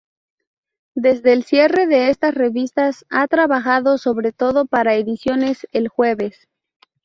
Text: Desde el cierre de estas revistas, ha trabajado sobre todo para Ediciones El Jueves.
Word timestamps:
Desde 0.95 1.31
el 1.31 1.43
cierre 1.43 1.85
de 1.85 2.09
estas 2.09 2.33
revistas, 2.33 3.05
ha 3.11 3.27
trabajado 3.27 3.99
sobre 3.99 4.31
todo 4.31 4.65
para 4.65 4.95
Ediciones 4.95 5.67
El 5.73 5.89
Jueves. 5.89 6.47